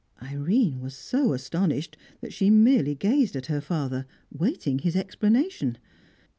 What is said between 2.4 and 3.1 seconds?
merely